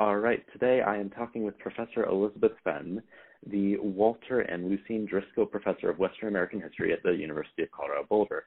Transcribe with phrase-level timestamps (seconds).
[0.00, 3.00] All right, today I am talking with Professor Elizabeth Fenn,
[3.46, 8.04] the Walter and Lucienne Driskill Professor of Western American History at the University of Colorado
[8.10, 8.46] Boulder.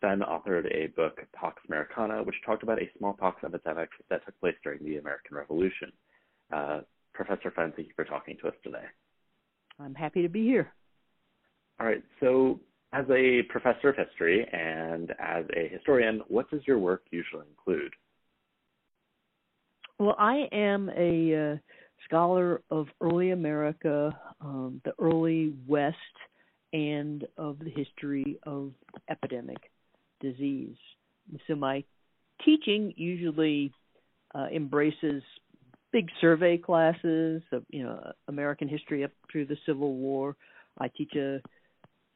[0.00, 4.54] Fenn authored a book, Pox Americana, which talked about a smallpox epidemic that took place
[4.64, 5.92] during the American Revolution.
[6.50, 6.80] Uh,
[7.12, 8.84] Professor Fenn, thank you for talking to us today.
[9.78, 10.72] I'm happy to be here.
[11.78, 12.58] All right, so
[12.94, 17.92] as a professor of history and as a historian, what does your work usually include?
[19.98, 21.56] Well, I am a uh,
[22.04, 25.96] scholar of early America, um, the early West,
[26.74, 28.72] and of the history of
[29.08, 29.56] epidemic
[30.20, 30.76] disease.
[31.48, 31.82] So my
[32.44, 33.72] teaching usually
[34.34, 35.22] uh, embraces
[35.92, 40.36] big survey classes of you know American history up through the Civil War.
[40.78, 41.40] I teach a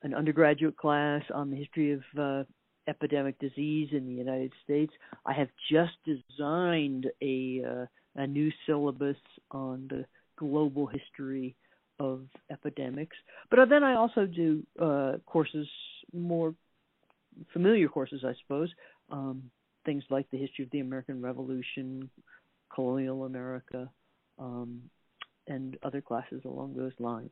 [0.02, 2.44] an undergraduate class on the history of uh,
[2.90, 4.92] epidemic disease in the United States.
[5.24, 9.16] I have just designed a uh, a new syllabus
[9.52, 10.04] on the
[10.36, 11.54] global history
[12.00, 13.16] of epidemics.
[13.50, 15.68] But then I also do uh, courses,
[16.12, 16.54] more
[17.52, 18.70] familiar courses, I suppose,
[19.10, 19.50] um,
[19.84, 22.10] things like the history of the American Revolution,
[22.74, 23.88] colonial America,
[24.38, 24.82] um,
[25.46, 27.30] and other classes along those lines.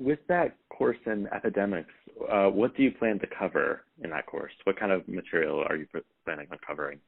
[0.00, 1.92] With that course in epidemics,
[2.32, 4.52] uh, what do you plan to cover in that course?
[4.64, 5.86] What kind of material are you
[6.24, 6.98] planning on covering?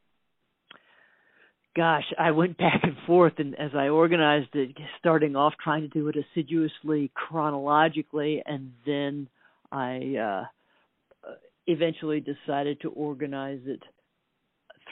[1.74, 5.88] Gosh, I went back and forth, and as I organized it, starting off trying to
[5.88, 9.26] do it assiduously chronologically, and then
[9.70, 11.30] I uh,
[11.66, 13.82] eventually decided to organize it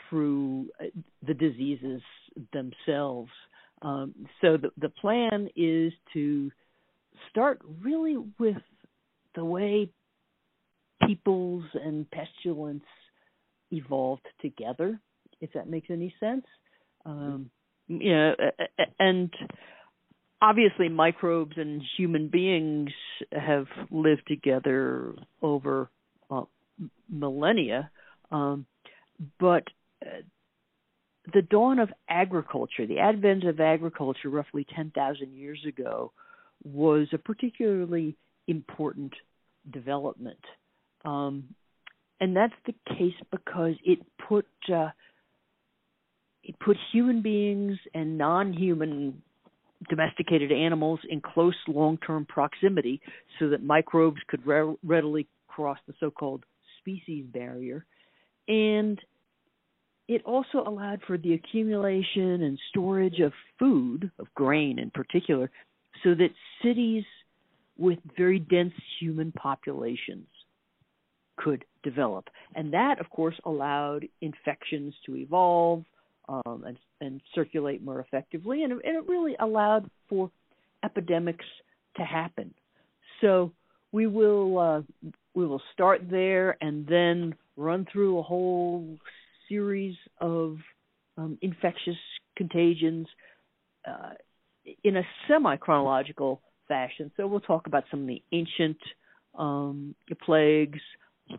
[0.08, 0.84] through uh,
[1.26, 2.00] the diseases
[2.52, 3.30] themselves.
[3.82, 6.50] Um, so the, the plan is to
[7.30, 8.56] start really with
[9.34, 9.90] the way
[11.06, 12.84] peoples and pestilence
[13.70, 15.00] evolved together,
[15.40, 16.44] if that makes any sense.
[17.04, 17.50] Um,
[18.98, 19.30] and
[20.42, 22.90] obviously microbes and human beings
[23.32, 25.90] have lived together over
[26.30, 26.42] uh,
[27.08, 27.90] millennia,
[28.30, 28.66] um,
[29.38, 29.64] but
[30.04, 30.20] uh,
[31.34, 36.12] the dawn of agriculture, the advent of agriculture roughly 10,000 years ago,
[36.64, 38.16] was a particularly
[38.46, 39.12] important
[39.72, 40.40] development.
[41.04, 41.54] Um,
[42.20, 43.98] and that's the case because it
[44.28, 44.90] put uh,
[46.42, 49.22] it put human beings and non-human
[49.88, 53.00] domesticated animals in close long-term proximity
[53.38, 56.44] so that microbes could re- readily cross the so-called
[56.80, 57.84] species barrier
[58.48, 59.00] and
[60.06, 65.50] it also allowed for the accumulation and storage of food of grain in particular
[66.02, 66.30] so that
[66.62, 67.04] cities
[67.78, 70.26] with very dense human populations
[71.36, 72.28] could develop.
[72.54, 75.84] And that, of course, allowed infections to evolve
[76.28, 80.30] um, and, and, circulate more effectively, and, and it really allowed for
[80.84, 81.44] epidemics
[81.96, 82.54] to happen.
[83.20, 83.52] So
[83.90, 84.82] we will uh,
[85.34, 88.96] we will start there and then run through a whole
[89.48, 90.58] series of
[91.18, 91.96] um, infectious
[92.36, 93.06] contagions
[93.88, 94.14] uh,
[94.84, 97.10] in a semi chronological fashion.
[97.16, 98.78] So we'll talk about some of the ancient
[99.36, 99.94] um,
[100.24, 100.80] plagues,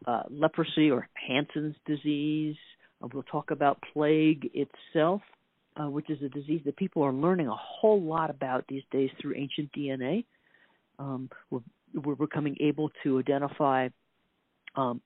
[0.06, 2.56] uh, leprosy or Hansen's disease.
[3.02, 5.22] Uh, we'll talk about plague itself,
[5.78, 9.10] uh, which is a disease that people are learning a whole lot about these days
[9.20, 10.26] through ancient DNA.
[11.00, 11.62] Um, we're,
[11.94, 13.90] we're becoming able to identify
[14.76, 15.02] um,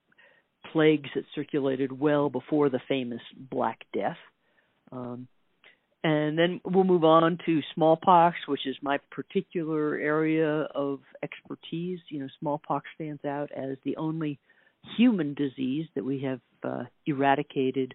[0.72, 4.16] plagues that circulated well before the famous Black Death.
[4.92, 5.28] Um,
[6.04, 11.98] and then we'll move on to smallpox, which is my particular area of expertise.
[12.08, 14.38] You know, smallpox stands out as the only
[14.96, 17.94] human disease that we have uh, eradicated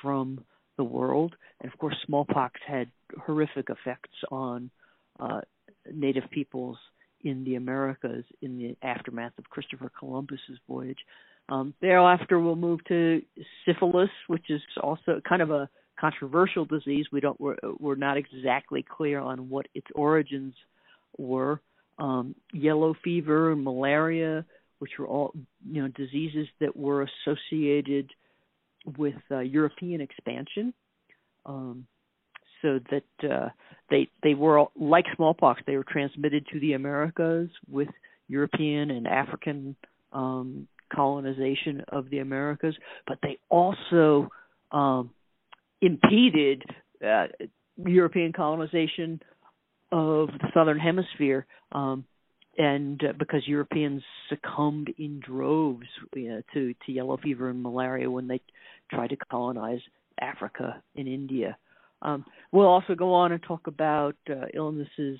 [0.00, 0.44] from
[0.76, 1.34] the world.
[1.60, 2.90] And of course, smallpox had
[3.26, 4.70] horrific effects on
[5.18, 5.42] uh,
[5.92, 6.78] native peoples
[7.22, 10.98] in the Americas in the aftermath of Christopher Columbus's voyage.
[11.50, 13.20] Um, thereafter, we'll move to
[13.66, 15.68] syphilis, which is also kind of a
[16.00, 17.06] controversial disease.
[17.12, 20.54] We don't we're, we're not exactly clear on what its origins
[21.18, 21.60] were.
[21.98, 24.44] Um, yellow fever and malaria,
[24.78, 25.32] which were all
[25.70, 28.10] you know diseases that were associated
[28.96, 30.72] with uh, European expansion.
[31.44, 31.86] Um,
[32.62, 33.48] so that uh,
[33.90, 35.62] they they were like smallpox.
[35.66, 37.88] They were transmitted to the Americas with
[38.28, 39.76] European and African
[40.12, 42.74] um, colonization of the Americas,
[43.06, 44.28] but they also
[44.72, 45.10] um,
[45.80, 46.64] impeded
[47.04, 47.26] uh,
[47.76, 49.20] European colonization
[49.92, 52.04] of the southern hemisphere, um,
[52.58, 58.10] and uh, because Europeans succumbed in droves you know, to to yellow fever and malaria
[58.10, 58.40] when they
[58.90, 59.80] tried to colonize
[60.20, 61.56] Africa and India.
[62.02, 65.18] Um, we'll also go on and talk about uh, illnesses.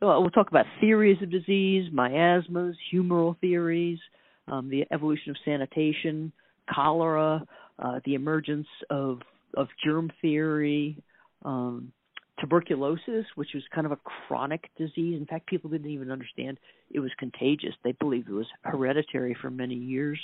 [0.00, 3.98] Well, we'll talk about theories of disease, miasmas, humoral theories,
[4.46, 6.32] um, the evolution of sanitation,
[6.72, 7.44] cholera,
[7.78, 9.20] uh, the emergence of
[9.54, 11.02] of germ theory,
[11.44, 11.92] um,
[12.40, 15.18] tuberculosis, which was kind of a chronic disease.
[15.18, 16.58] In fact, people didn't even understand
[16.90, 17.74] it was contagious.
[17.82, 20.18] They believed it was hereditary for many years.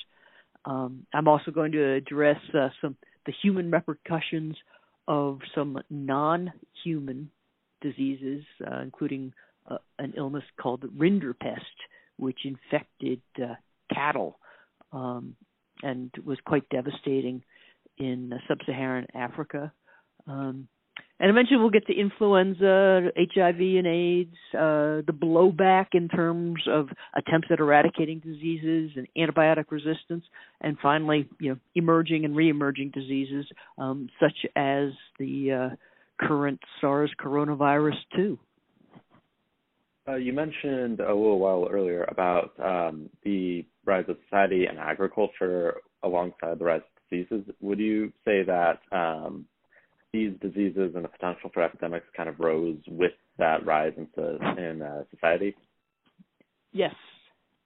[0.64, 4.54] Um, I'm also going to address uh, some the human repercussions
[5.08, 7.30] of some non-human
[7.80, 9.32] diseases, uh, including
[9.70, 11.58] uh, an illness called rinderpest,
[12.18, 13.54] which infected uh,
[13.92, 14.38] cattle
[14.92, 15.36] um,
[15.82, 17.42] and was quite devastating
[17.98, 19.72] in sub-Saharan Africa.
[20.26, 20.68] Um,
[21.20, 26.88] and eventually we'll get to influenza, HIV and AIDS, uh, the blowback in terms of
[27.16, 30.24] attempts at eradicating diseases and antibiotic resistance,
[30.60, 33.46] and finally, you know, emerging and re-emerging diseases
[33.78, 35.76] um, such as the uh,
[36.26, 38.38] current SARS coronavirus 2.
[40.06, 45.76] Uh, you mentioned a little while earlier about um, the rise of society and agriculture
[46.02, 47.44] alongside the rise diseases.
[47.60, 49.46] Would you say that um,
[50.12, 54.08] these diseases and the potential for epidemics kind of rose with that rise in,
[54.58, 55.54] in uh, society?
[56.72, 56.94] Yes,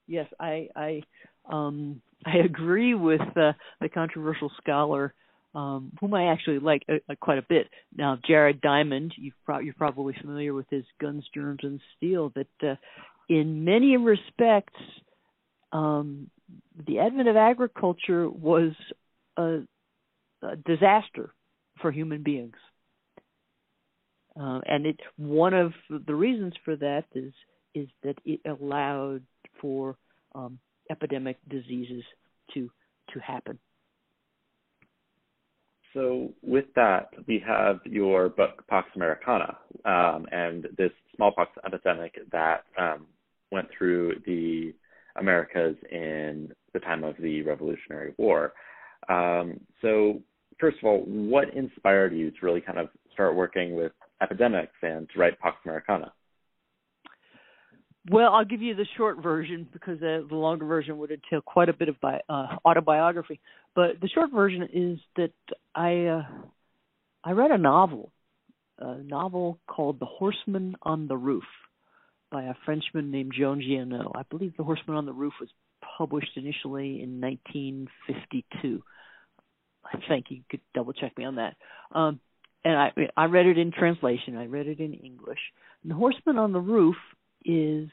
[0.06, 1.02] yes, I I
[1.50, 5.14] um, I agree with uh, the controversial scholar
[5.54, 7.68] um, whom I actually like uh, quite a bit.
[7.96, 12.32] Now, Jared Diamond, you've pro- you're probably familiar with his Guns, Germs, and Steel.
[12.34, 12.74] That uh,
[13.28, 14.78] in many respects,
[15.72, 16.30] um,
[16.86, 18.72] the advent of agriculture was
[19.38, 19.60] a,
[20.42, 21.32] a disaster
[21.80, 22.56] for human beings.
[24.38, 25.72] Uh, and it one of
[26.06, 27.32] the reasons for that is
[27.74, 29.22] is that it allowed
[29.60, 29.96] for
[30.34, 30.58] um,
[30.90, 32.04] epidemic diseases
[32.54, 32.70] to
[33.12, 33.58] to happen.
[35.94, 42.64] So with that, we have your book Pox Americana um, and this smallpox epidemic that
[42.78, 43.06] um,
[43.50, 44.74] went through the
[45.16, 48.52] Americas in the time of the Revolutionary War.
[49.08, 50.20] Um, so
[50.60, 55.08] first of all, what inspired you to really kind of start working with epidemics and
[55.10, 56.12] to write Pox Americana?
[58.10, 61.68] Well, I'll give you the short version because uh, the longer version would entail quite
[61.68, 63.40] a bit of bi- uh, autobiography.
[63.74, 65.32] But the short version is that
[65.74, 66.22] I uh,
[67.22, 68.12] I read a novel,
[68.78, 71.44] a novel called The Horseman on the Roof
[72.30, 74.12] by a Frenchman named Jean Giono.
[74.14, 75.50] I believe The Horseman on the Roof was
[75.98, 78.82] published initially in 1952.
[79.84, 81.56] I think you could double check me on that.
[81.92, 82.20] Um,
[82.64, 84.36] and I I read it in translation.
[84.36, 85.38] I read it in English.
[85.82, 86.96] And the Horseman on the Roof
[87.44, 87.88] is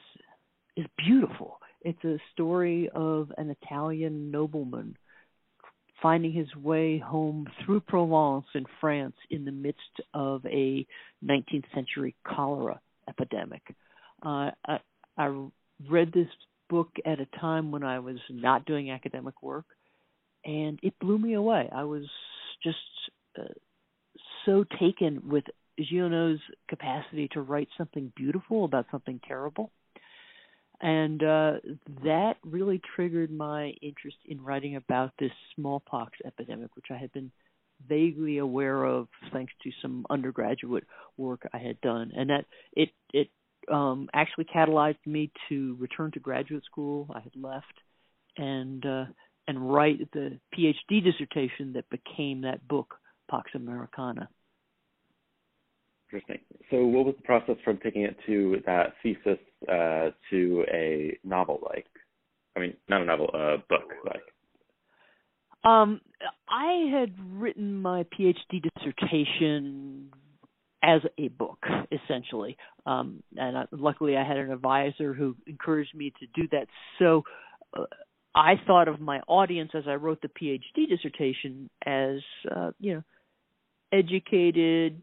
[0.76, 1.58] is beautiful.
[1.82, 4.96] It's a story of an Italian nobleman
[6.02, 9.80] finding his way home through Provence in France in the midst
[10.12, 10.86] of a
[11.24, 13.62] 19th century cholera epidemic.
[14.24, 14.78] Uh, I,
[15.16, 15.48] I
[15.88, 16.28] read this
[16.68, 19.66] book at a time when I was not doing academic work,
[20.44, 21.68] and it blew me away.
[21.72, 22.04] I was
[22.62, 22.76] just
[23.38, 23.44] uh,
[24.44, 25.44] so taken with
[25.80, 29.70] Giono's capacity to write something beautiful about something terrible.
[30.80, 31.52] And uh,
[32.04, 37.30] that really triggered my interest in writing about this smallpox epidemic, which I had been
[37.88, 40.84] vaguely aware of thanks to some undergraduate
[41.16, 42.12] work I had done.
[42.14, 42.44] And that
[42.74, 43.28] it it
[43.72, 47.08] um, actually catalyzed me to return to graduate school.
[47.14, 47.66] I had left
[48.36, 49.04] and uh,
[49.48, 52.94] and write the PhD dissertation that became that book,
[53.30, 54.28] Pox Americana.
[56.12, 56.38] Interesting.
[56.70, 61.60] So, what was the process from taking it to that thesis uh, to a novel
[61.68, 61.86] like?
[62.56, 64.22] I mean, not a novel, a book like.
[65.64, 66.00] Um,
[66.48, 70.10] I had written my PhD dissertation
[70.86, 71.58] as a book,
[71.90, 76.66] essentially, um, and I, luckily I had an advisor who encouraged me to do that.
[76.98, 77.22] So.
[77.76, 77.84] Uh,
[78.38, 82.18] I thought of my audience as I wrote the PhD dissertation as,
[82.54, 83.02] uh, you know,
[83.92, 85.00] educated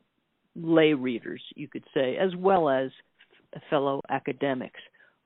[0.56, 2.92] lay readers, you could say, as well as
[3.56, 4.80] f- fellow academics.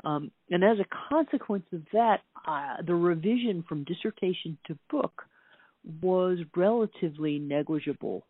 [0.05, 5.23] Um, and as a consequence of that, uh, the revision from dissertation to book
[6.01, 8.25] was relatively negligible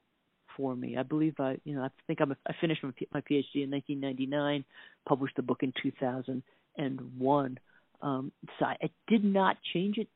[0.57, 0.97] for me.
[0.97, 4.65] I believe I, you know, I think I'm a, I finished my, PhD in 1999,
[5.07, 7.59] published the book in 2001.
[8.01, 10.07] Um, so I, I did not change it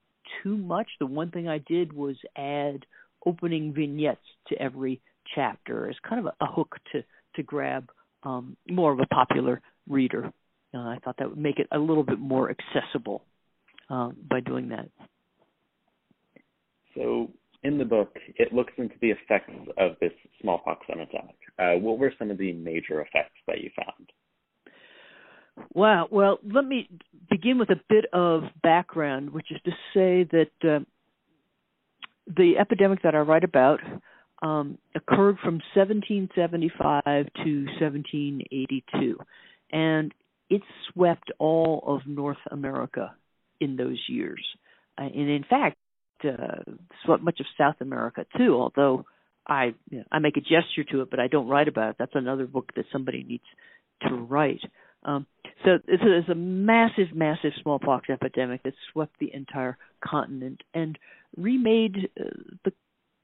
[0.43, 0.88] too much.
[1.00, 2.86] The one thing I did was add
[3.25, 5.01] opening vignettes to every
[5.36, 7.03] chapter as kind of a, a hook to
[7.36, 7.89] to grab
[8.24, 10.31] um, more of a popular reader.
[10.74, 13.24] Uh, I thought that would make it a little bit more accessible
[13.89, 14.89] uh, by doing that.
[16.95, 17.31] So,
[17.63, 21.35] in the book, it looks into the effects of this smallpox epidemic.
[21.59, 24.09] Uh, what were some of the major effects that you found?
[25.73, 26.07] Wow.
[26.09, 26.89] Well, let me
[27.29, 30.79] begin with a bit of background, which is to say that uh,
[32.27, 33.79] the epidemic that I write about
[34.41, 37.03] um, occurred from 1775
[37.43, 39.17] to 1782,
[39.71, 40.13] and
[40.49, 43.13] it swept all of North America
[43.59, 44.43] in those years,
[44.97, 45.77] uh, and in fact,
[46.25, 48.55] uh, much of South America too.
[48.55, 49.05] Although
[49.47, 51.95] I you know, I make a gesture to it, but I don't write about it.
[51.99, 53.43] That's another book that somebody needs
[54.07, 54.61] to write.
[55.03, 55.25] Um,
[55.65, 60.97] so a, a massive, massive smallpox epidemic that swept the entire continent and
[61.35, 62.23] remade uh,
[62.65, 62.73] the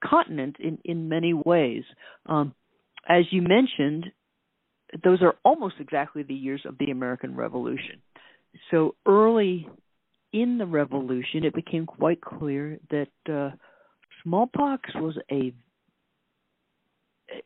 [0.04, 1.84] continent in in many ways.
[2.26, 2.54] Um,
[3.08, 4.08] as you mentioned,
[5.04, 8.02] those are almost exactly the years of the American Revolution.
[8.72, 9.68] So early
[10.34, 13.52] in the revolution, it became quite clear that uh,
[14.24, 15.54] smallpox was a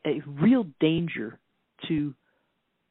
[0.06, 1.40] a real danger
[1.88, 2.14] to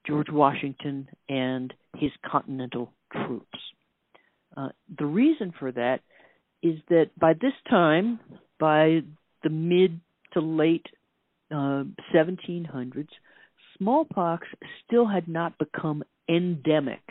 [0.06, 3.60] George Washington and his continental troops.
[4.58, 4.70] Uh,
[5.00, 6.02] the reason for that
[6.62, 8.20] is that by this time,
[8.60, 9.02] by
[9.44, 10.00] the mid
[10.34, 10.86] to late
[11.52, 11.84] uh,
[12.14, 13.08] 1700s,
[13.78, 14.48] smallpox
[14.86, 17.02] still had not become endemic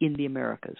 [0.00, 0.78] in the Americas.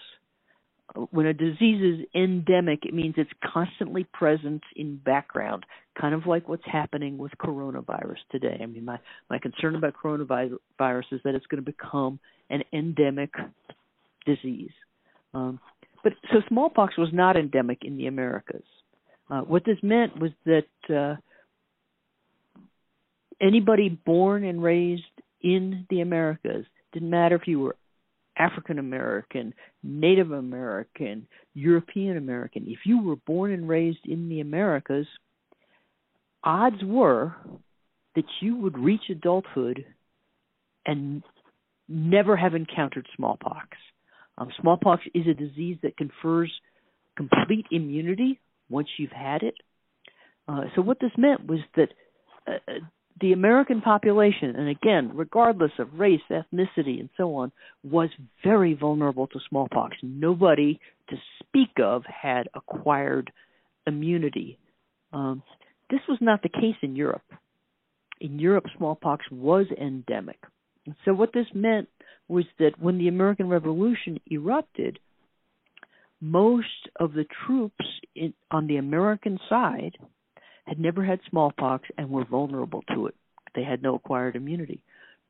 [1.11, 5.65] When a disease is endemic, it means it's constantly present in background,
[5.99, 8.59] kind of like what's happening with coronavirus today.
[8.61, 12.19] I mean, my my concern about coronavirus is that it's going to become
[12.49, 13.33] an endemic
[14.25, 14.71] disease.
[15.33, 15.59] Um,
[16.03, 18.63] but so smallpox was not endemic in the Americas.
[19.29, 21.15] Uh, what this meant was that uh,
[23.39, 25.03] anybody born and raised
[25.41, 27.75] in the Americas didn't matter if you were
[28.37, 32.65] African American, Native American, European American.
[32.67, 35.07] If you were born and raised in the Americas,
[36.43, 37.35] odds were
[38.15, 39.85] that you would reach adulthood
[40.85, 41.23] and
[41.87, 43.77] never have encountered smallpox.
[44.37, 46.51] Um, smallpox is a disease that confers
[47.15, 49.55] complete immunity once you've had it.
[50.47, 51.89] Uh, so what this meant was that
[52.47, 52.79] uh, uh,
[53.21, 57.51] the American population, and again, regardless of race, ethnicity, and so on,
[57.83, 58.09] was
[58.43, 59.95] very vulnerable to smallpox.
[60.01, 63.31] Nobody to speak of had acquired
[63.85, 64.57] immunity.
[65.13, 65.43] Um,
[65.89, 67.23] this was not the case in Europe.
[68.19, 70.39] In Europe, smallpox was endemic.
[71.05, 71.89] So, what this meant
[72.27, 74.99] was that when the American Revolution erupted,
[76.19, 76.67] most
[76.99, 77.85] of the troops
[78.15, 79.97] in, on the American side
[80.71, 83.15] had never had smallpox and were vulnerable to it.
[83.53, 84.81] They had no acquired immunity.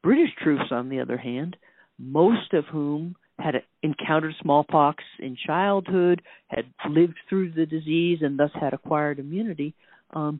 [0.03, 1.57] British troops, on the other hand,
[1.97, 8.51] most of whom had encountered smallpox in childhood, had lived through the disease, and thus
[8.53, 9.73] had acquired immunity,
[10.13, 10.39] um,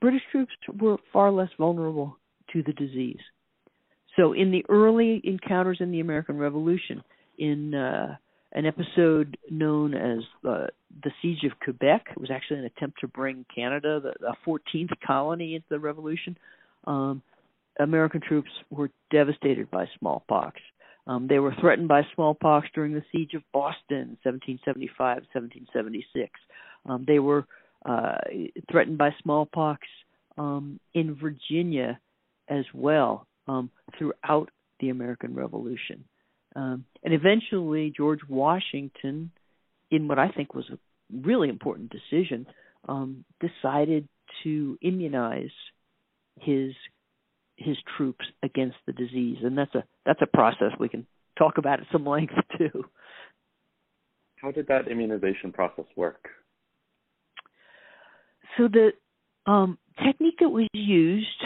[0.00, 2.16] British troops were far less vulnerable
[2.52, 3.20] to the disease.
[4.16, 7.04] So, in the early encounters in the American Revolution,
[7.38, 8.16] in uh,
[8.50, 10.66] an episode known as uh,
[11.02, 12.06] the Siege of Quebec.
[12.10, 16.36] It was actually an attempt to bring Canada, the, the 14th colony, into the Revolution.
[16.86, 17.22] Um,
[17.78, 20.60] American troops were devastated by smallpox.
[21.06, 24.98] Um, they were threatened by smallpox during the Siege of Boston, 1775,
[25.32, 26.30] 1776.
[26.86, 27.46] Um, they were
[27.84, 28.16] uh,
[28.70, 29.86] threatened by smallpox
[30.36, 31.98] um, in Virginia
[32.48, 36.04] as well um, throughout the American Revolution.
[36.56, 39.30] Um, and eventually, George Washington,
[39.90, 40.78] in what I think was a
[41.12, 42.46] really important decision,
[42.88, 44.08] um, decided
[44.44, 45.50] to immunize
[46.40, 46.72] his
[47.56, 51.06] his troops against the disease, and that's a that's a process we can
[51.38, 52.84] talk about at some length too.
[54.36, 56.28] How did that immunization process work?
[58.56, 58.92] So the
[59.46, 61.44] um, technique that was used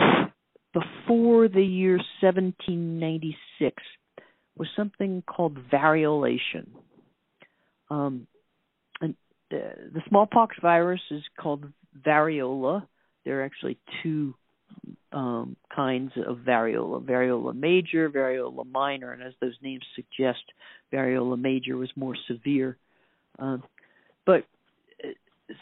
[0.73, 3.83] before the year 1796
[4.57, 6.69] was something called variolation.
[7.91, 8.27] Um,
[9.51, 11.65] the smallpox virus is called
[12.07, 12.87] variola.
[13.25, 14.35] There are actually two
[15.13, 20.43] um, kinds of variola variola major, variola minor, and as those names suggest,
[20.93, 22.77] variola major was more severe.
[23.39, 23.63] Um,
[24.27, 24.45] but
[25.03, 25.55] uh,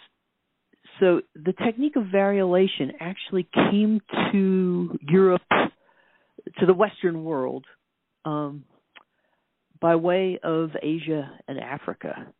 [1.01, 4.01] so the technique of variolation actually came
[4.33, 7.65] to Europe, to the Western world,
[8.25, 8.65] um,
[9.81, 12.33] by way of Asia and Africa.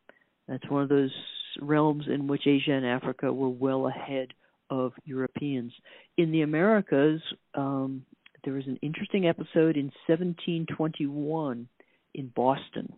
[0.47, 1.13] That's one of those
[1.61, 4.33] realms in which Asia and Africa were well ahead
[4.69, 5.71] of Europeans.
[6.17, 7.21] In the Americas,
[7.53, 8.05] um,
[8.43, 11.67] there was an interesting episode in 1721
[12.15, 12.93] in Boston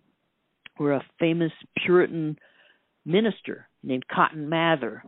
[0.78, 2.38] where a famous Puritan
[3.06, 5.04] minister named Cotton Mather,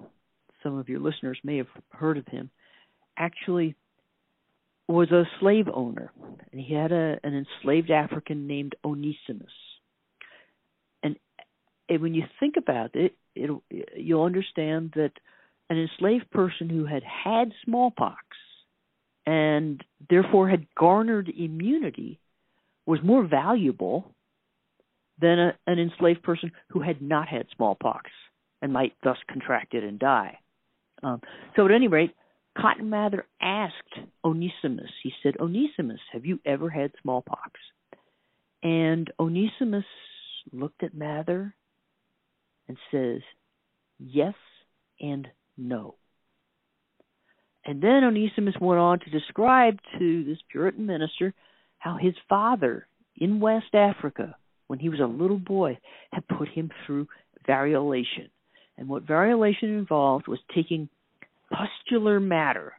[0.63, 2.49] some of your listeners may have heard of him,
[3.17, 3.75] actually
[4.87, 6.11] was a slave owner,
[6.51, 9.51] and he had a, an enslaved African named Onesimus.
[11.89, 13.51] And, when you think about it, it,
[13.95, 15.11] you'll understand that
[15.69, 18.19] an enslaved person who had had smallpox
[19.25, 22.19] and therefore had garnered immunity
[22.85, 24.13] was more valuable
[25.19, 28.09] than a, an enslaved person who had not had smallpox
[28.61, 30.39] and might thus contract it and die.
[31.03, 31.21] Um,
[31.55, 32.15] so, at any rate,
[32.57, 37.51] Cotton Mather asked Onesimus, he said, Onesimus, have you ever had smallpox?
[38.63, 39.85] And Onesimus
[40.51, 41.53] looked at Mather
[42.67, 43.21] and says,
[43.99, 44.35] Yes
[44.99, 45.95] and no.
[47.65, 51.33] And then Onesimus went on to describe to this Puritan minister
[51.79, 54.35] how his father in West Africa,
[54.67, 55.77] when he was a little boy,
[56.11, 57.07] had put him through
[57.47, 58.29] variolation.
[58.77, 60.87] And what variolation involved was taking
[61.51, 62.73] pustular matter,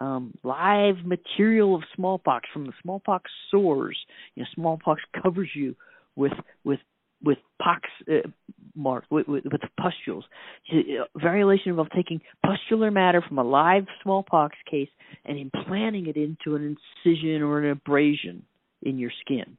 [0.00, 3.98] um, live material of smallpox from the smallpox sores.
[4.34, 5.76] You know, smallpox covers you
[6.16, 6.32] with
[6.64, 6.80] with
[7.22, 8.28] with pox uh,
[8.74, 10.24] mark with, with, with pustules.
[10.72, 14.88] Uh, variolation involves taking pustular matter from a live smallpox case
[15.24, 18.42] and implanting it into an incision or an abrasion
[18.82, 19.56] in your skin.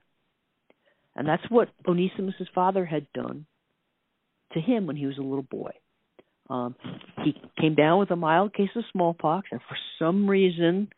[1.16, 3.46] And that's what Onesimus's father had done
[4.54, 5.72] to him when he was a little boy.
[6.50, 6.76] Um,
[7.24, 10.90] he came down with a mild case of smallpox, and for some reason,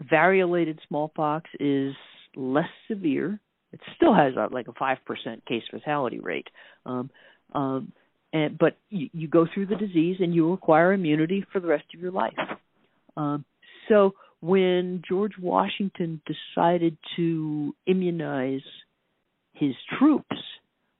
[0.00, 1.94] variolated smallpox is
[2.34, 3.40] less severe
[3.72, 6.48] it still has a, like a five percent case fatality rate.
[6.86, 7.10] Um,
[7.54, 7.92] um,
[8.32, 11.84] and, but you, you go through the disease and you acquire immunity for the rest
[11.94, 12.34] of your life.
[13.16, 13.44] Um,
[13.88, 18.60] so when George Washington decided to immunize
[19.54, 20.36] his troops,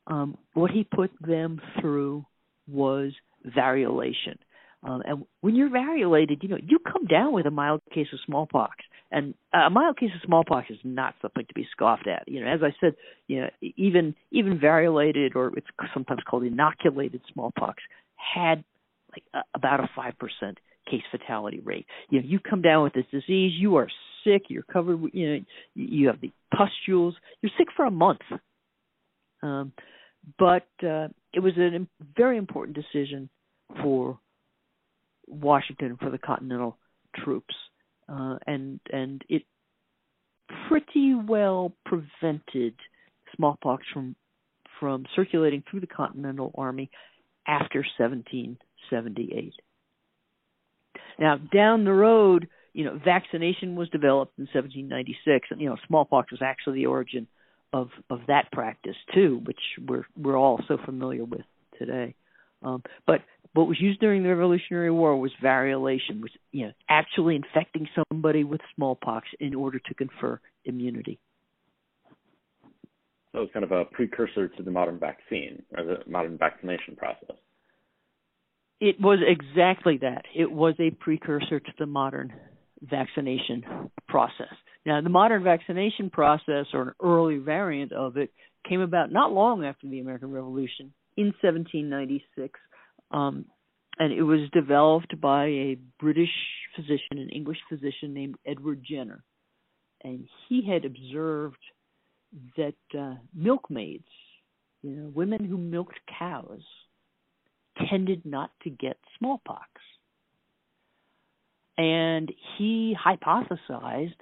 [0.06, 2.24] um, what he put them through
[2.66, 3.12] was
[3.46, 4.36] variolation.
[4.82, 8.18] Um, and when you're variolated, you know you come down with a mild case of
[8.26, 8.76] smallpox,
[9.10, 12.28] and a mild case of smallpox is not something to be scoffed at.
[12.28, 12.94] You know, as I said,
[13.26, 17.82] you know, even even variolated or it's sometimes called inoculated smallpox
[18.16, 18.64] had
[19.12, 20.58] like a, about a five percent
[20.90, 21.86] case fatality rate.
[22.10, 23.88] You know, you come down with this disease, you are
[24.24, 28.20] sick, you're covered, you know, you have the pustules, you're sick for a month.
[29.42, 29.72] Um,
[30.38, 33.30] but uh, it was a very important decision
[33.82, 34.18] for
[35.26, 36.76] Washington for the Continental
[37.16, 37.54] troops,
[38.08, 39.42] uh, and and it
[40.68, 42.74] pretty well prevented
[43.36, 44.16] smallpox from
[44.80, 46.90] from circulating through the Continental Army
[47.46, 49.54] after 1778.
[51.18, 56.30] Now, down the road, you know, vaccination was developed in 1796, and you know, smallpox
[56.30, 57.26] was actually the origin
[57.72, 61.42] of of that practice too, which we're we're all so familiar with
[61.78, 62.14] today.
[62.62, 63.20] Um, but
[63.58, 68.44] what was used during the Revolutionary War was variolation, was you know actually infecting somebody
[68.44, 71.18] with smallpox in order to confer immunity.
[73.32, 77.34] So it's kind of a precursor to the modern vaccine or the modern vaccination process.
[78.80, 80.22] It was exactly that.
[80.36, 82.32] It was a precursor to the modern
[82.80, 84.54] vaccination process.
[84.86, 88.30] Now, the modern vaccination process, or an early variant of it,
[88.68, 92.60] came about not long after the American Revolution in 1796
[93.10, 93.46] um,
[93.98, 96.30] and it was developed by a British
[96.76, 99.24] physician, an English physician named Edward Jenner.
[100.04, 101.58] And he had observed
[102.56, 104.06] that uh, milkmaids,
[104.82, 106.62] you know, women who milked cows,
[107.90, 109.68] tended not to get smallpox.
[111.76, 114.16] And he hypothesized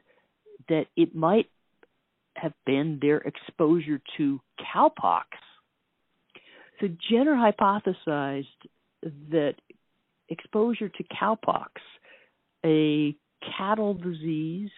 [0.69, 1.51] that it might
[2.35, 4.41] have been their exposure to
[4.75, 5.25] cowpox.
[6.81, 8.47] So Jenner hypothesized
[9.31, 9.55] that
[10.29, 11.69] exposure to cowpox,
[12.65, 13.17] a
[13.57, 14.71] cattle disease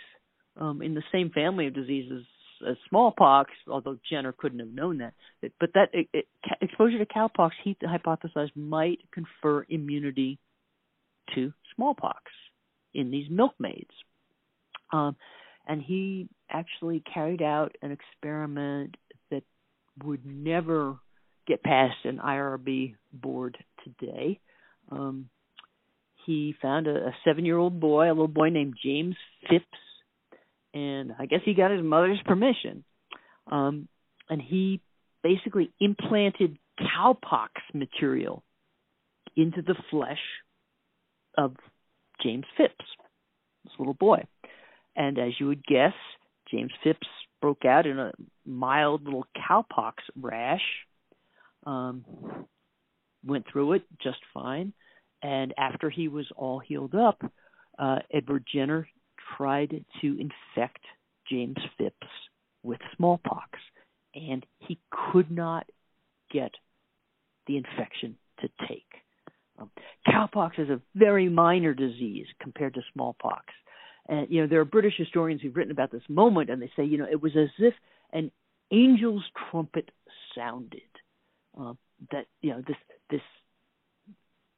[0.56, 2.24] um, in the same family of diseases
[2.68, 5.14] as smallpox, although Jenner couldn't have known that,
[5.60, 6.26] but that it, it,
[6.60, 10.38] exposure to cowpox, he hypothesized might confer immunity
[11.34, 12.22] to smallpox
[12.94, 13.90] in these milkmaids.
[14.92, 15.16] Um,
[15.66, 18.96] and he actually carried out an experiment
[19.30, 19.42] that
[20.02, 20.96] would never
[21.48, 24.38] get past an IRB board today.
[24.90, 25.30] Um,
[26.26, 29.16] he found a, a seven-year-old boy, a little boy named James
[29.48, 29.64] Phipps,
[30.74, 32.84] and I guess he got his mother's permission.
[33.50, 33.88] Um,
[34.28, 34.82] and he
[35.22, 38.42] basically implanted cowpox material
[39.36, 40.20] into the flesh
[41.36, 41.54] of
[42.22, 42.84] James Phipps,
[43.64, 44.24] this little boy.
[44.94, 45.94] And as you would guess,
[46.50, 47.06] James Phipps
[47.40, 48.12] broke out in a
[48.44, 50.62] mild little cowpox rash
[51.66, 52.04] um,
[53.24, 54.72] went through it just fine.
[55.22, 57.20] And after he was all healed up,
[57.78, 58.88] uh, Edward Jenner
[59.36, 60.82] tried to infect
[61.30, 62.06] James Phipps
[62.62, 63.58] with smallpox,
[64.14, 65.66] and he could not
[66.30, 66.52] get
[67.46, 68.86] the infection to take.
[69.58, 69.70] Um,
[70.06, 73.46] cowpox is a very minor disease compared to smallpox.
[74.08, 76.84] And you know there are British historians who've written about this moment, and they say
[76.84, 77.74] you know it was as if
[78.12, 78.30] an
[78.70, 79.90] angel's trumpet
[80.34, 80.80] sounded.
[81.60, 81.74] Uh,
[82.12, 82.76] that you know this
[83.10, 83.20] this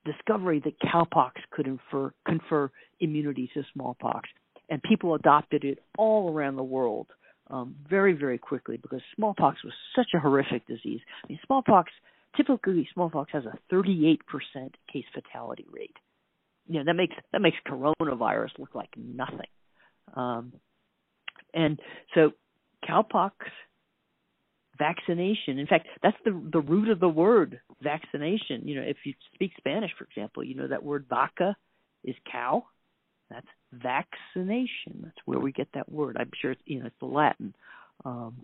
[0.05, 4.29] discovery that cowpox could infer, confer immunity to smallpox,
[4.69, 7.07] and people adopted it all around the world
[7.51, 11.01] um, very very quickly because smallpox was such a horrific disease.
[11.25, 11.91] I mean smallpox
[12.37, 14.19] typically smallpox has a 38%
[14.93, 15.97] case fatality rate.
[16.69, 19.49] You know that makes that makes coronavirus look like nothing.
[20.15, 20.53] Um,
[21.55, 21.81] and
[22.15, 22.33] so
[22.89, 23.33] cowpox
[24.81, 25.59] vaccination.
[25.59, 28.67] In fact, that's the the root of the word vaccination.
[28.67, 31.55] You know, if you speak Spanish, for example, you know that word vaca
[32.03, 32.65] is cow.
[33.31, 35.03] That's vaccination.
[35.05, 36.17] That's where we get that word.
[36.19, 37.55] I'm sure it's you know it's the Latin.
[38.05, 38.35] Um,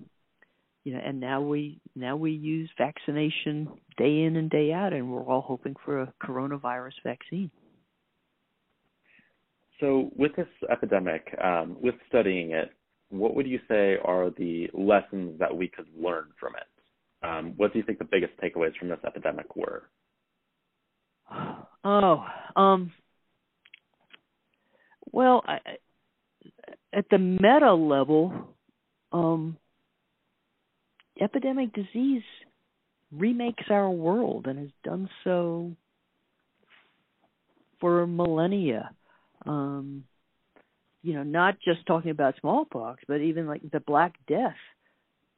[0.85, 5.11] you know, and now we now we use vaccination day in and day out, and
[5.11, 7.51] we're all hoping for a coronavirus vaccine.
[9.81, 12.71] So, with this epidemic, um, with studying it,
[13.11, 17.27] what would you say are the lessons that we could learn from it?
[17.27, 19.89] Um, what do you think the biggest takeaways from this epidemic were?
[21.89, 22.93] Oh, um,
[25.13, 25.59] well, I,
[26.93, 28.57] at the meta level,
[29.13, 29.57] um,
[31.21, 32.25] epidemic disease
[33.13, 35.77] remakes our world and has done so
[37.81, 38.91] for millennia.
[39.45, 40.05] Um,
[41.07, 44.57] you know, not just talking about smallpox, but even like the Black Death.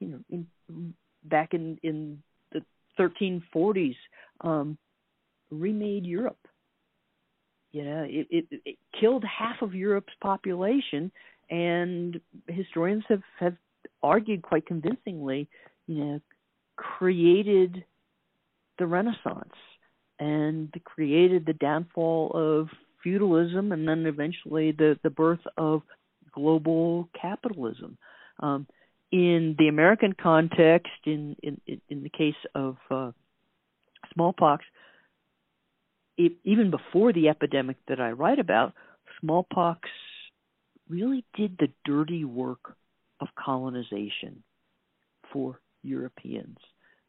[0.01, 2.63] You know, in, back in in the
[2.99, 3.97] 1340s,
[4.41, 4.79] um,
[5.51, 6.39] remade Europe.
[7.73, 11.13] You know, it, it it killed half of Europe's population,
[11.51, 13.57] and historians have have
[14.03, 15.51] argued quite convincingly,
[15.87, 16.21] you know,
[16.77, 17.85] created
[18.79, 19.53] the Renaissance
[20.19, 22.69] and created the downfall of
[23.09, 25.83] feudalism and then eventually the, the birth of
[26.33, 27.97] global capitalism.
[28.41, 28.67] Um,
[29.11, 33.13] in the American context, in in, in the case of uh,
[34.13, 34.65] smallpox,
[36.19, 38.75] it, even before the epidemic that I write about,
[39.21, 39.89] smallpox
[40.91, 42.77] really did the dirty work
[43.21, 44.43] of colonization
[45.33, 46.59] for Europeans.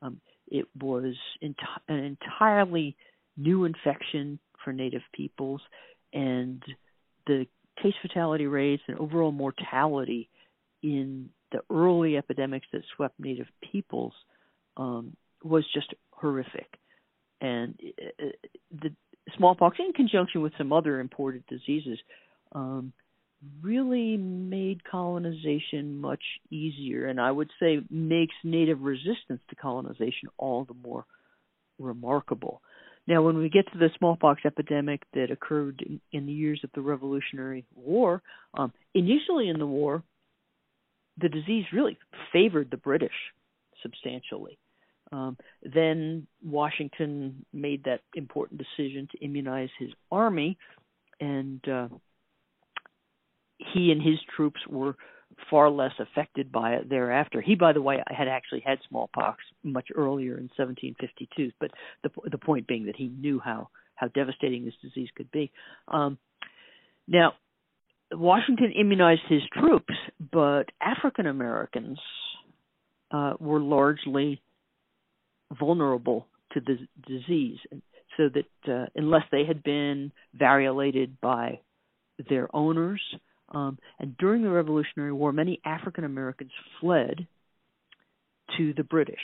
[0.02, 1.56] Um, it was an
[1.90, 2.96] entirely
[3.36, 5.62] new infection for Native peoples,
[6.14, 6.64] and
[7.28, 7.46] the
[7.82, 10.30] case fatality rates and overall mortality
[10.84, 14.14] in the early epidemics that swept Native peoples
[14.78, 16.68] um, was just horrific.
[17.42, 17.80] And
[18.22, 18.26] uh,
[18.72, 18.92] the
[19.38, 22.00] smallpox, in conjunction with some other imported diseases,
[22.54, 22.94] um,
[23.62, 30.66] really made colonization much easier, and I would say makes native resistance to colonization all
[30.66, 31.06] the more
[31.78, 32.62] remarkable.
[33.10, 36.70] Now, when we get to the smallpox epidemic that occurred in, in the years of
[36.76, 38.22] the Revolutionary War,
[38.54, 40.04] um, initially in the war,
[41.18, 41.98] the disease really
[42.32, 43.12] favored the British
[43.82, 44.60] substantially.
[45.12, 50.60] Um, then Washington made that important decision to immunize his army,
[51.20, 51.88] and uh,
[53.74, 54.96] he and his troops were
[55.50, 57.42] far less affected by it thereafter.
[57.42, 61.52] He, by the way, had actually had smallpox much earlier in 1752.
[61.60, 61.72] But
[62.04, 65.52] the the point being that he knew how how devastating this disease could be.
[65.88, 66.18] Um,
[67.08, 67.34] now,
[68.12, 69.94] Washington immunized his troops,
[70.32, 72.00] but African Americans
[73.12, 74.42] uh, were largely
[75.60, 77.58] vulnerable to the disease,
[78.18, 81.60] so that uh, unless they had been variolated by
[82.30, 83.02] their owners
[83.52, 87.28] um, and during the Revolutionary War, many African Americans fled
[88.58, 89.20] to the British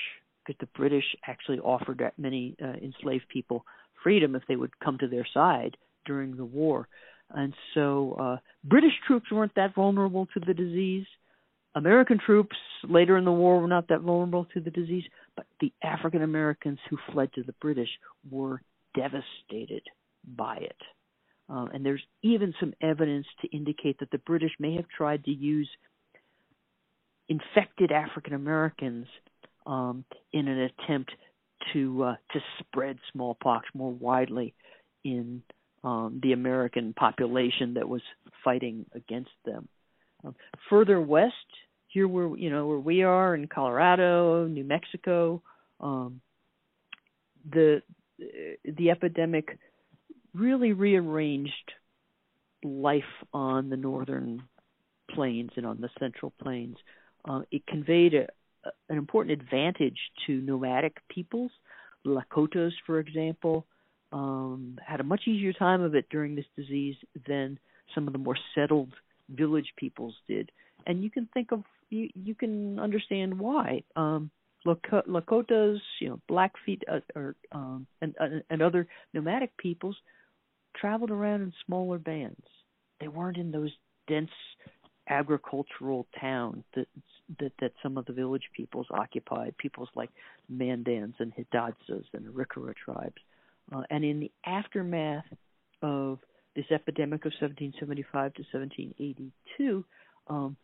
[0.46, 3.66] because the British actually offered many uh, enslaved people
[4.04, 6.88] freedom if they would come to their side during the war.
[7.32, 11.06] And so uh, British troops weren't that vulnerable to the disease.
[11.74, 12.56] American troops
[12.88, 15.04] later in the war were not that vulnerable to the disease,
[15.36, 17.90] but the African Americans who fled to the British
[18.30, 18.62] were
[18.96, 19.82] devastated
[20.38, 20.78] by it.
[21.48, 25.32] Um, and there's even some evidence to indicate that the British may have tried to
[25.32, 25.70] use
[27.30, 29.08] infected African Americans
[29.66, 31.12] um, in an attempt
[31.74, 34.54] to uh, to spread smallpox more widely
[35.04, 35.42] in
[35.84, 38.02] um, the American population that was
[38.44, 39.68] fighting against them.
[40.24, 40.36] Um,
[40.70, 41.34] further west,
[41.88, 45.42] here where you know where we are in Colorado, New Mexico,
[45.80, 46.22] um,
[47.52, 47.82] the
[48.18, 49.58] the epidemic
[50.36, 51.74] really rearranged
[52.64, 54.44] life on the northern
[55.12, 56.78] plains and on the central plains.
[57.28, 58.28] Uh, it conveyed a,
[58.66, 61.52] a, an important advantage to nomadic peoples.
[62.06, 63.66] Lakotas, for example,
[64.12, 66.96] um, had a much easier time of it during this disease
[67.28, 67.58] than
[67.94, 68.94] some of the more settled
[69.30, 70.52] village peoples did.
[70.86, 73.84] And you can think of you you can understand why.
[73.96, 74.32] Um,
[74.66, 79.96] Lakotas, you know, Blackfeet, uh, or um, and uh, and other nomadic peoples
[80.80, 82.46] traveled around in smaller bands.
[83.00, 83.72] They weren't in those
[84.08, 84.32] dense
[85.10, 86.88] agricultural towns that
[87.40, 89.58] that that some of the village peoples occupied.
[89.58, 90.10] Peoples like
[90.52, 93.22] Mandans and Hidatsas and Arikara tribes.
[93.72, 95.26] Uh, and in the aftermath
[95.82, 96.20] of
[96.56, 99.86] this epidemic of 1775 to 1782,
[100.28, 100.56] um,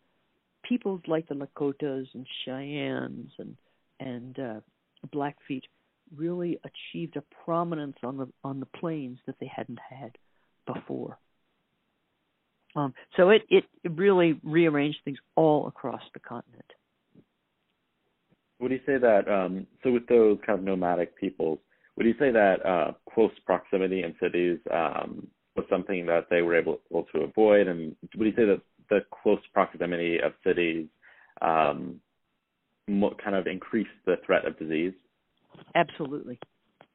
[0.62, 3.56] peoples like the Lakotas and Cheyennes and
[4.00, 4.60] and uh,
[5.12, 5.64] Blackfeet
[6.16, 10.16] really achieved a prominence on the on the plains that they hadn't had
[10.66, 11.18] before.
[12.74, 16.64] Um, so it, it really rearranged things all across the continent.
[18.60, 21.58] Would you say that um, so with those kind of nomadic peoples,
[21.96, 26.56] would you say that uh, close proximity in cities um, was something that they were
[26.56, 30.86] able, able, to avoid, and would you say that the close proximity of cities
[31.42, 32.00] um,
[32.88, 34.94] kind of increased the threat of disease?
[35.74, 36.38] Absolutely,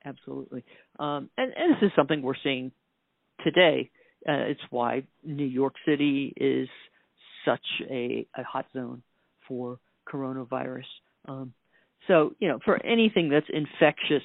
[0.06, 0.64] absolutely,
[1.00, 2.72] um, and, and this is something we're seeing
[3.44, 3.90] today.
[4.28, 6.68] Uh, it's why New York City is
[7.46, 9.02] such a, a hot zone
[9.48, 9.80] for
[10.12, 10.84] coronavirus.
[11.28, 11.54] Um,
[12.08, 14.24] so, you know, for anything that's infectious,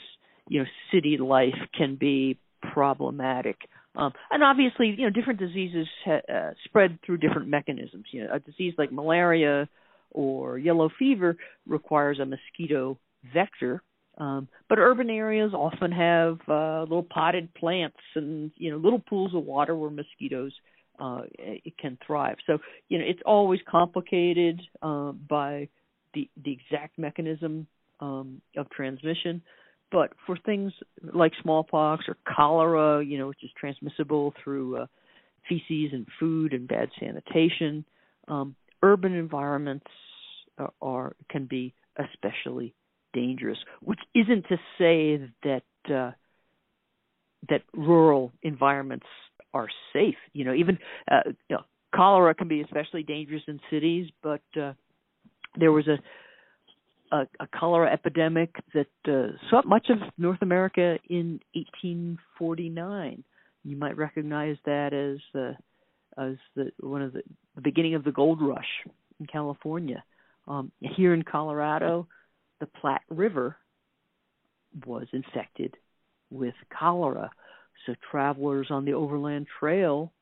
[0.49, 2.39] you know, city life can be
[2.73, 3.57] problematic.
[3.95, 8.05] Um, and obviously, you know, different diseases ha- uh, spread through different mechanisms.
[8.11, 9.69] You know, a disease like malaria
[10.11, 11.37] or yellow fever
[11.67, 12.99] requires a mosquito
[13.33, 13.83] vector,
[14.19, 19.35] um, but urban areas often have uh, little potted plants and you know little pools
[19.35, 20.53] of water where mosquitoes
[21.01, 22.37] uh, it can thrive.
[22.47, 25.69] So you know it's always complicated uh, by
[26.15, 27.67] the the exact mechanism
[28.01, 29.43] um, of transmission.
[29.91, 30.73] But for things
[31.13, 34.87] like smallpox or cholera, you know, which is transmissible through uh,
[35.49, 37.85] feces and food and bad sanitation,
[38.27, 39.87] um, urban environments
[40.57, 42.75] are, are can be especially
[43.13, 43.59] dangerous.
[43.81, 46.13] Which isn't to say that uh,
[47.49, 49.07] that rural environments
[49.55, 50.17] are safe.
[50.33, 50.79] You know, even
[51.11, 51.63] uh, you know,
[51.95, 54.11] cholera can be especially dangerous in cities.
[54.23, 54.73] But uh,
[55.59, 55.99] there was a
[57.13, 63.23] a, a cholera epidemic that uh, swept much of North America in 1849.
[63.65, 65.53] You might recognize that as uh,
[66.19, 67.23] as the one of the,
[67.55, 68.67] the beginning of the gold rush
[69.21, 70.03] in California.
[70.49, 72.09] Um, here in Colorado,
[72.63, 73.57] the Platte River
[74.87, 75.75] was infected
[76.31, 77.29] with cholera.
[77.85, 80.13] So travelers on the overland trail,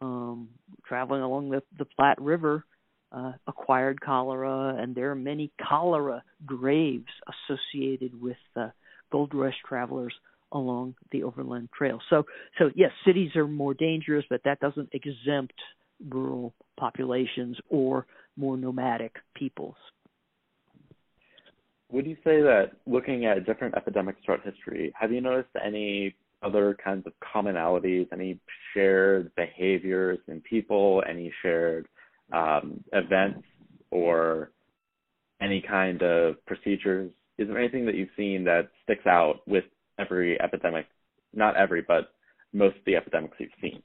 [0.00, 0.48] um,
[0.86, 2.64] traveling along the, the Platte River,
[3.12, 8.70] uh, acquired cholera, and there are many cholera graves associated with uh,
[9.12, 10.14] gold rush travelers
[10.52, 11.98] along the overland trail.
[12.08, 12.24] So,
[12.58, 15.54] so yes, cities are more dangerous, but that doesn't exempt
[16.08, 18.06] rural populations or
[18.38, 19.76] more nomadic peoples.
[21.92, 26.76] Would you say that looking at different epidemics throughout history, have you noticed any other
[26.82, 28.38] kinds of commonalities, any
[28.72, 31.88] shared behaviors in people, any shared
[32.32, 33.42] um, events,
[33.90, 34.52] or
[35.40, 37.10] any kind of procedures?
[37.38, 39.64] Is there anything that you've seen that sticks out with
[39.98, 40.86] every epidemic?
[41.34, 42.12] Not every, but
[42.52, 43.82] most of the epidemics you've seen.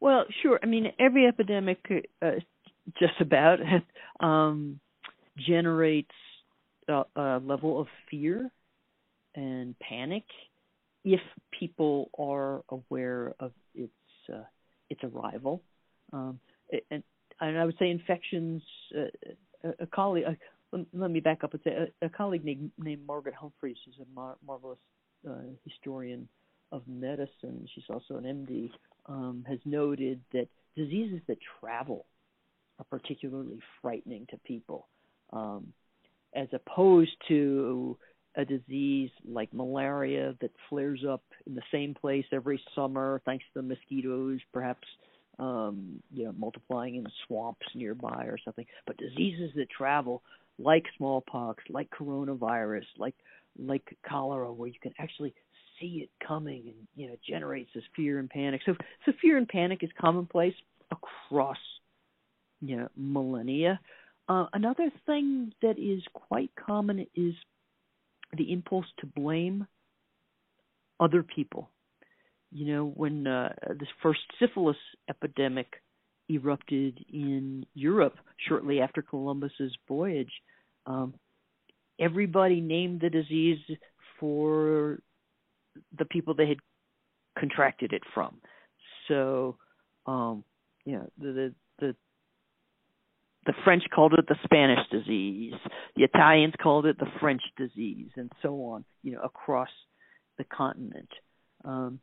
[0.00, 0.58] Well, sure.
[0.62, 1.78] I mean, every epidemic,
[2.22, 2.30] uh,
[2.98, 3.58] just about,
[4.20, 4.80] um,
[5.46, 6.08] generates
[6.90, 8.50] a, a level of fear
[9.34, 10.24] and panic
[11.04, 11.20] if
[11.58, 13.92] people are aware of its
[14.32, 14.42] uh,
[14.88, 15.62] its arrival.
[16.12, 16.40] Um,
[16.90, 17.02] and,
[17.40, 18.62] and I would say infections.
[18.96, 19.04] Uh,
[19.62, 23.06] a, a colleague, uh, let me back up and say a, a colleague named, named
[23.06, 24.78] Margaret Humphreys, who's a mar- marvelous
[25.28, 26.28] uh, historian
[26.72, 27.66] of medicine.
[27.74, 28.70] She's also an MD.
[29.06, 32.06] Um, has noted that diseases that travel
[32.78, 34.88] are particularly frightening to people.
[35.32, 35.72] Um,
[36.34, 37.96] as opposed to
[38.36, 43.60] a disease like malaria that flares up in the same place every summer thanks to
[43.60, 44.86] the mosquitoes perhaps
[45.40, 48.66] um you know multiplying in the swamps nearby or something.
[48.86, 50.22] But diseases that travel
[50.58, 53.14] like smallpox like coronavirus like
[53.58, 55.34] like cholera where you can actually
[55.80, 58.60] see it coming and you know generates this fear and panic.
[58.66, 58.74] So
[59.06, 60.54] so fear and panic is commonplace
[60.90, 61.58] across
[62.60, 63.80] you know millennia
[64.30, 67.34] uh, another thing that is quite common is
[68.38, 69.66] the impulse to blame
[71.00, 71.68] other people.
[72.52, 74.76] you know, when uh, this first syphilis
[75.08, 75.68] epidemic
[76.28, 78.16] erupted in Europe
[78.48, 80.32] shortly after Columbus's voyage,
[80.86, 81.14] um,
[81.98, 83.58] everybody named the disease
[84.18, 84.98] for
[85.98, 86.58] the people they had
[87.38, 88.36] contracted it from.
[89.08, 89.56] So,
[90.06, 90.44] um,
[90.84, 91.96] you know, the, the the
[93.46, 95.54] the French called it the Spanish disease,
[95.96, 98.84] the Italians called it the French disease, and so on.
[99.02, 99.70] You know, across
[100.38, 101.08] the continent.
[101.64, 102.00] Um,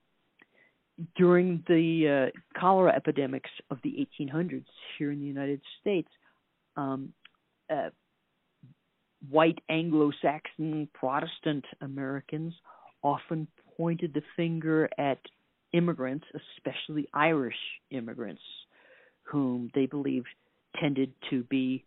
[1.16, 4.66] during the uh, cholera epidemics of the 1800s
[4.98, 6.10] here in the United States,
[6.76, 7.14] um,
[7.70, 7.90] uh,
[9.30, 12.54] white Anglo-Saxon Protestant Americans
[13.04, 13.48] often
[13.78, 15.20] pointed the finger at
[15.74, 16.26] immigrants,
[16.58, 17.58] especially Irish
[17.92, 18.42] immigrants,
[19.24, 20.28] whom they believed
[20.80, 21.84] tended to be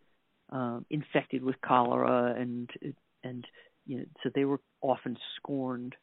[0.51, 2.69] um, infected with cholera, and
[3.23, 3.45] and
[3.85, 5.95] you know, so they were often scorned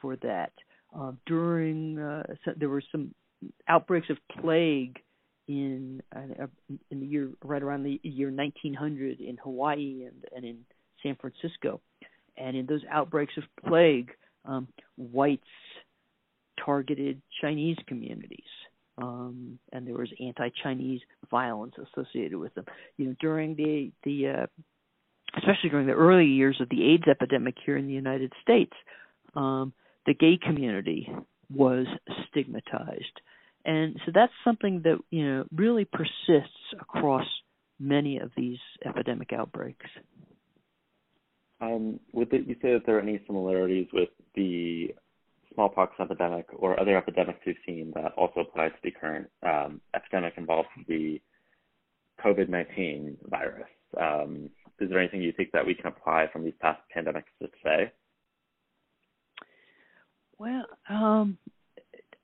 [0.00, 0.52] for that.
[0.96, 3.14] Uh, during uh, so there were some
[3.68, 4.98] outbreaks of plague
[5.46, 6.46] in uh,
[6.90, 10.58] in the year right around the year 1900 in Hawaii and and in
[11.02, 11.80] San Francisco,
[12.36, 14.10] and in those outbreaks of plague,
[14.44, 15.42] um, whites
[16.64, 18.40] targeted Chinese communities,
[19.00, 22.64] um, and there was anti-Chinese violence associated with them.
[22.96, 24.46] You know, during the the uh,
[25.36, 28.72] especially during the early years of the AIDS epidemic here in the United States,
[29.34, 29.72] um,
[30.06, 31.08] the gay community
[31.52, 31.86] was
[32.28, 33.20] stigmatized,
[33.64, 37.26] and so that's something that you know really persists across
[37.80, 39.86] many of these epidemic outbreaks.
[41.60, 44.94] Um, would you say that there are any similarities with the
[45.58, 50.34] smallpox epidemic or other epidemics we've seen that also apply to the current um, epidemic
[50.36, 51.20] involved the
[52.24, 53.66] COVID 19 virus?
[54.00, 57.48] Um, is there anything you think that we can apply from these past pandemics to
[57.48, 57.90] today?
[60.38, 61.38] Well, um,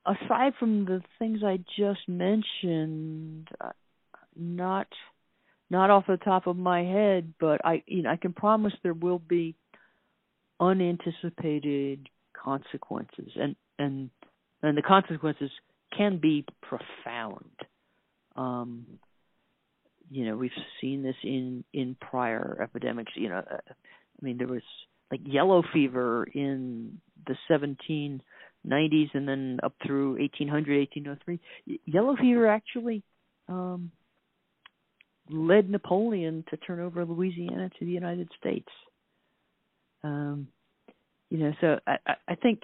[0.05, 3.71] aside from the things I just mentioned, uh,
[4.37, 4.87] not
[5.69, 8.93] not off the top of my head, but I you know I can promise there
[8.93, 9.55] will be
[10.61, 12.07] unanticipated
[12.45, 14.09] consequences and and
[14.61, 15.49] and the consequences
[15.95, 17.51] can be profound.
[18.35, 18.85] Um,
[20.09, 23.11] you know, we've seen this in in prior epidemics.
[23.15, 24.61] You know, uh, I mean, there was
[25.11, 31.39] like yellow fever in the 1790s and then up through 1800, 1803.
[31.85, 33.03] Yellow fever actually
[33.47, 33.91] um,
[35.29, 38.69] led Napoleon to turn over Louisiana to the United States.
[40.03, 40.47] Um,
[41.35, 42.63] you know, so I, I think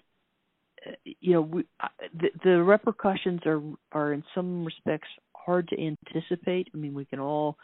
[0.88, 1.66] uh, you know we,
[2.14, 6.70] the, the repercussions are are in some respects hard to anticipate.
[6.74, 7.58] I mean, we can all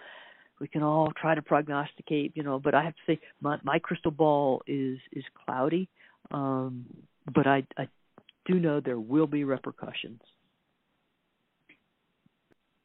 [0.59, 3.79] we can all try to prognosticate, you know, but I have to say my my
[3.79, 5.87] crystal ball is is cloudy.
[6.31, 6.85] Um,
[7.33, 7.87] but I I
[8.45, 10.21] do know there will be repercussions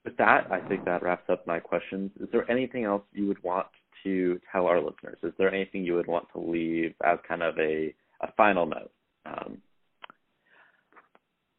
[0.05, 2.11] with that, I think that wraps up my questions.
[2.21, 3.69] Is there anything else you would want
[4.03, 5.19] to tell our listeners?
[5.23, 8.93] Is there anything you would want to leave as kind of a, a final note?
[9.27, 9.59] Um,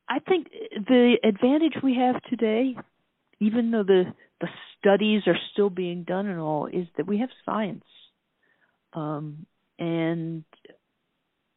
[0.09, 0.47] I think
[0.87, 2.75] the advantage we have today,
[3.39, 4.47] even though the the
[4.77, 7.85] studies are still being done and all, is that we have science,
[8.93, 9.45] um,
[9.79, 10.43] and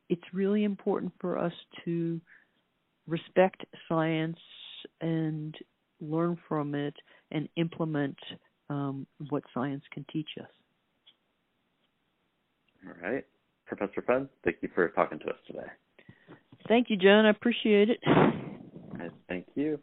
[0.09, 1.53] it's really important for us
[1.85, 2.21] to
[3.09, 4.39] respect science
[5.01, 5.57] and
[6.01, 6.95] learn from it,
[7.33, 8.19] and implement
[8.71, 10.49] um, what science can teach us.
[12.87, 13.25] All right.
[13.67, 15.67] Professor Fenn, thank you for talking to us today.
[16.69, 17.27] Thank you, John.
[17.27, 18.01] I appreciate it.
[19.29, 19.79] Thank you.